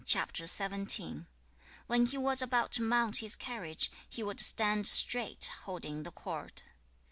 [1.85, 6.63] When he was about to mount his carriage, he would stand straight, holding the cord.